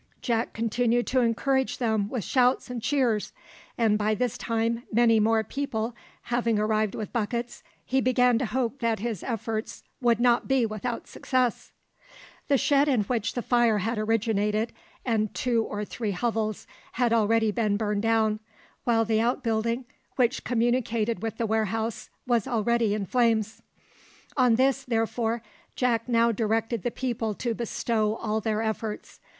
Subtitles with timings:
[0.19, 3.33] Jack continued to encourage them with shouts and cheers,
[3.77, 8.79] and by this time many more people having arrived with buckets, he began to hope
[8.79, 11.71] that his efforts would not be without success.
[12.47, 14.73] The shed in which the fire had originated,
[15.05, 18.39] and two or three hovels, had already been burned down,
[18.85, 23.61] while the outbuilding which communicated with the warehouse was already in flames:
[24.35, 25.43] on this, therefore,
[25.75, 29.19] Jack now directed the people to bestow all their efforts.